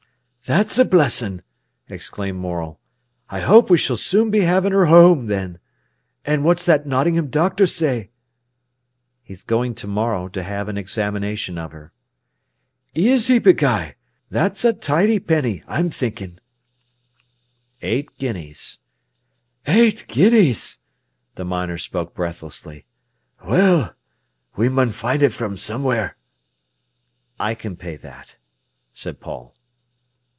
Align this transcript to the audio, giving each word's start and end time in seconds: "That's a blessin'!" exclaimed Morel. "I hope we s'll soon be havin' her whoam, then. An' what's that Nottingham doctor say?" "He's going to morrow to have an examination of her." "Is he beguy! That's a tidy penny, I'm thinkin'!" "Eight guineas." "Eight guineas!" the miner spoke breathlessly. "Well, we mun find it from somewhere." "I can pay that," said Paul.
"That's 0.43 0.77
a 0.77 0.83
blessin'!" 0.83 1.43
exclaimed 1.87 2.37
Morel. 2.39 2.77
"I 3.29 3.39
hope 3.39 3.69
we 3.69 3.77
s'll 3.77 3.95
soon 3.95 4.29
be 4.31 4.41
havin' 4.41 4.73
her 4.73 4.87
whoam, 4.87 5.27
then. 5.27 5.59
An' 6.25 6.43
what's 6.43 6.65
that 6.65 6.85
Nottingham 6.85 7.27
doctor 7.27 7.65
say?" 7.65 8.09
"He's 9.23 9.43
going 9.43 9.75
to 9.75 9.87
morrow 9.87 10.27
to 10.29 10.43
have 10.43 10.67
an 10.67 10.77
examination 10.77 11.57
of 11.57 11.71
her." 11.71 11.93
"Is 12.93 13.27
he 13.27 13.39
beguy! 13.39 13.91
That's 14.29 14.65
a 14.65 14.73
tidy 14.73 15.19
penny, 15.19 15.63
I'm 15.69 15.89
thinkin'!" 15.89 16.41
"Eight 17.81 18.17
guineas." 18.17 18.79
"Eight 19.67 20.03
guineas!" 20.09 20.79
the 21.35 21.45
miner 21.45 21.77
spoke 21.77 22.13
breathlessly. 22.13 22.83
"Well, 23.45 23.93
we 24.57 24.67
mun 24.67 24.91
find 24.91 25.21
it 25.23 25.31
from 25.31 25.57
somewhere." 25.57 26.17
"I 27.39 27.55
can 27.55 27.77
pay 27.77 27.95
that," 27.97 28.35
said 28.93 29.21
Paul. 29.21 29.55